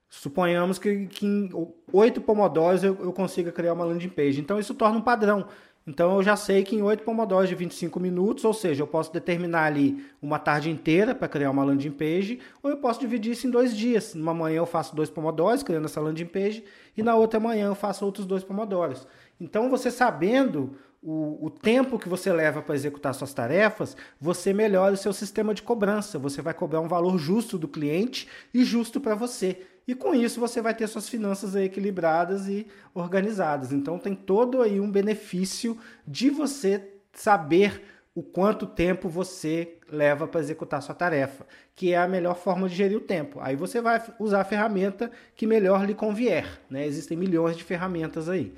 [0.10, 1.50] Suponhamos que, que em
[1.92, 4.40] oito pomodoros eu, eu consiga criar uma landing page.
[4.40, 5.48] Então isso torna um padrão.
[5.86, 9.12] Então eu já sei que em 8 pomodoros de 25 minutos, ou seja, eu posso
[9.12, 13.48] determinar ali uma tarde inteira para criar uma landing page, ou eu posso dividir isso
[13.48, 14.16] em dois dias.
[14.16, 16.64] Numa manhã eu faço dois pomodoros criando essa landing page,
[16.96, 19.06] e na outra manhã eu faço outros dois pomodoros.
[19.44, 24.94] Então você sabendo o, o tempo que você leva para executar suas tarefas, você melhora
[24.94, 26.18] o seu sistema de cobrança.
[26.18, 29.68] Você vai cobrar um valor justo do cliente e justo para você.
[29.86, 33.74] E com isso você vai ter suas finanças equilibradas e organizadas.
[33.74, 35.78] Então tem todo aí um benefício
[36.08, 37.84] de você saber
[38.16, 42.76] o quanto tempo você leva para executar sua tarefa, que é a melhor forma de
[42.76, 43.40] gerir o tempo.
[43.42, 46.62] Aí você vai usar a ferramenta que melhor lhe convier.
[46.70, 46.86] Né?
[46.86, 48.54] Existem milhões de ferramentas aí.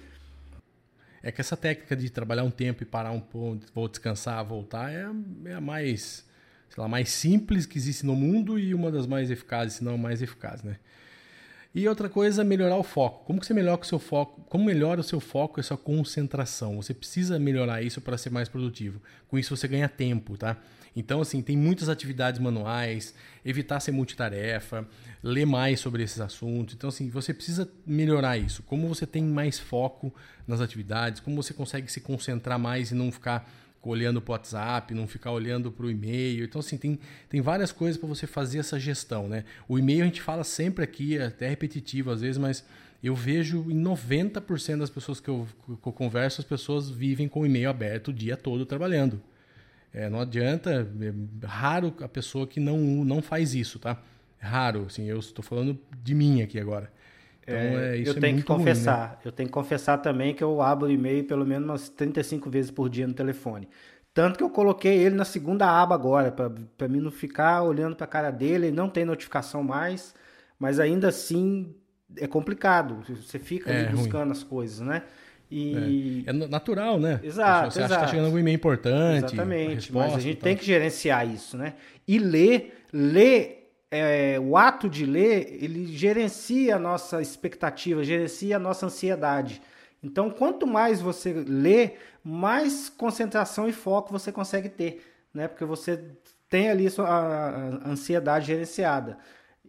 [1.26, 4.94] É que essa técnica de trabalhar um tempo e parar um pouco, vou descansar, voltar,
[4.94, 5.08] é,
[5.46, 6.24] é a mais,
[6.70, 9.96] sei lá, mais simples que existe no mundo e uma das mais eficazes, se não
[9.96, 10.78] a mais eficaz, né?
[11.74, 13.26] E outra coisa, melhorar o foco.
[13.26, 14.46] Como que você melhora o seu foco?
[14.48, 16.76] Como melhora o seu foco e a sua concentração?
[16.76, 19.02] Você precisa melhorar isso para ser mais produtivo.
[19.28, 20.56] Com isso você ganha tempo, tá?
[20.96, 24.88] Então, assim, tem muitas atividades manuais, evitar ser multitarefa,
[25.22, 26.74] ler mais sobre esses assuntos.
[26.74, 28.64] Então, assim, você precisa melhorar isso.
[28.64, 30.14] Como você tem mais foco
[30.48, 33.50] nas atividades, como você consegue se concentrar mais e não ficar
[33.90, 36.46] olhando para o WhatsApp, não ficar olhando para o e-mail.
[36.46, 39.44] Então, assim, tem, tem várias coisas para você fazer essa gestão, né?
[39.68, 42.66] O e-mail a gente fala sempre aqui, é até repetitivo às vezes, mas
[43.04, 47.42] eu vejo em 90% das pessoas que eu, que eu converso, as pessoas vivem com
[47.42, 49.22] o e-mail aberto o dia todo trabalhando.
[49.96, 53.98] É, não adianta, é raro a pessoa que não, não faz isso, tá?
[54.42, 56.92] É raro, assim, eu estou falando de mim aqui agora.
[57.42, 59.18] Então, é, isso eu é tenho que confessar, ruim, né?
[59.24, 62.72] eu tenho que confessar também que eu abro o e-mail pelo menos umas 35 vezes
[62.72, 63.70] por dia no telefone.
[64.14, 68.04] Tanto que eu coloquei ele na segunda aba agora, para mim não ficar olhando para
[68.04, 70.14] a cara dele, ele não tem notificação mais,
[70.60, 71.74] mas ainda assim
[72.18, 73.02] é complicado.
[73.08, 75.04] Você fica ali é, buscando as coisas, né?
[75.50, 76.24] E...
[76.26, 76.30] É.
[76.30, 77.20] é natural, né?
[77.24, 77.72] Exato.
[77.72, 77.84] Você exato.
[77.84, 79.34] acha que está chegando algum e-mail importante.
[79.34, 79.94] Exatamente.
[79.94, 81.74] Mas a gente tem que gerenciar isso, né?
[82.08, 88.60] E ler, ler, é, o ato de ler, ele gerencia a nossa expectativa, gerencia a
[88.60, 89.62] nossa ansiedade.
[90.04, 91.94] Então, quanto mais você lê,
[92.24, 95.48] mais concentração e foco você consegue ter, né?
[95.48, 96.00] Porque você
[96.50, 99.18] tem ali a ansiedade gerenciada.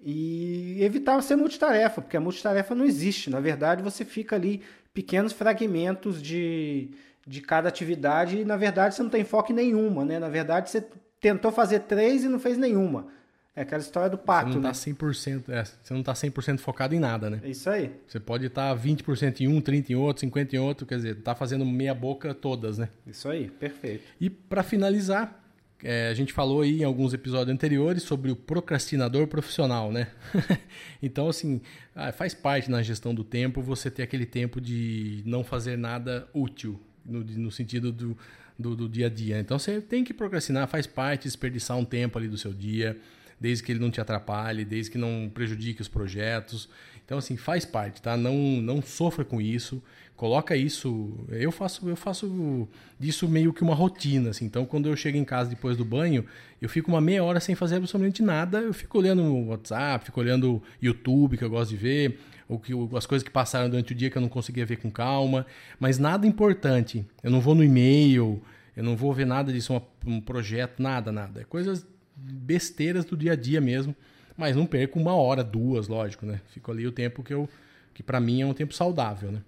[0.03, 3.31] E evitar ser multitarefa, porque a multitarefa não existe.
[3.31, 4.63] Na verdade, você fica ali
[4.97, 6.89] pequenos fragmentos de,
[7.27, 10.19] de cada atividade e, na verdade, você não tem foco em nenhuma, né?
[10.19, 10.83] Na verdade, você
[11.21, 13.09] tentou fazer três e não fez nenhuma.
[13.55, 14.75] É aquela história do pato, você não tá né?
[14.75, 17.41] 100%, é, você não está 100% focado em nada, né?
[17.43, 17.95] É isso aí.
[18.07, 21.17] Você pode estar tá 20% em um, 30% em outro, 50% em outro, quer dizer,
[21.17, 22.89] tá fazendo meia boca todas, né?
[23.07, 24.05] Isso aí, perfeito.
[24.19, 25.46] E para finalizar,
[25.83, 30.09] é, a gente falou aí em alguns episódios anteriores sobre o procrastinador profissional, né?
[31.03, 31.61] então, assim,
[31.95, 36.29] ah, faz parte na gestão do tempo você ter aquele tempo de não fazer nada
[36.33, 38.17] útil, no, no sentido do,
[38.59, 39.39] do, do, dia a dia.
[39.39, 42.99] Então, você tem que procrastinar, faz parte, desperdiçar um tempo ali do seu dia,
[43.41, 46.69] desde que ele não te atrapalhe, desde que não prejudique os projetos.
[47.05, 48.17] Então, assim, faz parte, tá?
[48.17, 49.83] Não, não sofra com isso
[50.17, 51.15] coloca isso.
[51.29, 52.69] Eu faço, eu faço
[52.99, 54.47] disso meio que uma rotina, assim.
[54.47, 56.25] Então, quando eu chego em casa depois do banho,
[56.61, 58.59] eu fico uma meia hora sem fazer absolutamente nada.
[58.59, 62.19] Eu fico olhando o WhatsApp, fico olhando YouTube, que eu gosto de ver,
[62.49, 64.91] ou que, as coisas que passaram durante o dia que eu não conseguia ver com
[64.91, 65.47] calma.
[65.79, 67.07] Mas nada importante.
[67.23, 68.43] Eu não vou no e-mail,
[68.77, 71.43] eu não vou ver nada disso, um projeto, nada, nada.
[71.43, 71.87] É coisas
[72.17, 73.95] besteiras do dia a dia mesmo.
[74.37, 76.41] Mas não perco uma hora, duas, lógico, né?
[76.49, 77.49] Fico ali o tempo que eu
[77.95, 79.43] que para mim é um tempo saudável, né?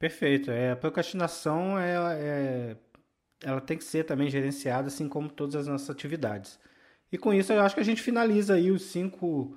[0.00, 0.50] Perfeito.
[0.50, 2.76] É, a procrastinação é, é,
[3.40, 6.58] ela tem que ser também gerenciada, assim como todas as nossas atividades.
[7.12, 9.56] E com isso eu acho que a gente finaliza aí os cinco,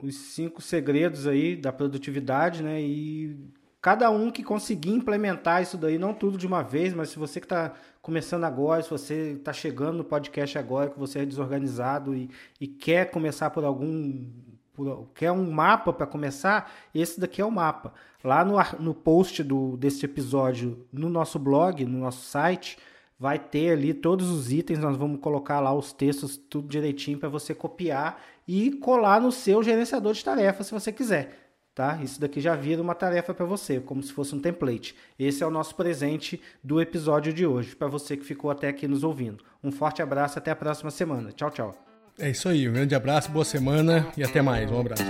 [0.00, 2.82] os cinco segredos aí da produtividade, né?
[2.82, 7.18] E cada um que conseguir implementar isso daí, não tudo de uma vez, mas se
[7.18, 7.72] você que está
[8.02, 12.66] começando agora, se você está chegando no podcast agora, que você é desorganizado e, e
[12.66, 14.26] quer começar por algum
[14.72, 17.92] por, quer um mapa para começar, esse daqui é o mapa.
[18.22, 22.78] Lá no, no post do, desse episódio, no nosso blog, no nosso site,
[23.18, 27.28] vai ter ali todos os itens, nós vamos colocar lá os textos tudo direitinho para
[27.28, 31.39] você copiar e colar no seu gerenciador de tarefas se você quiser.
[31.74, 31.98] Tá?
[32.02, 34.94] Isso daqui já vira uma tarefa para você, como se fosse um template.
[35.18, 38.88] Esse é o nosso presente do episódio de hoje, para você que ficou até aqui
[38.88, 39.44] nos ouvindo.
[39.62, 41.32] Um forte abraço, até a próxima semana.
[41.32, 41.74] Tchau, tchau.
[42.18, 44.70] É isso aí, um grande abraço, boa semana e até mais.
[44.70, 45.02] Um abraço.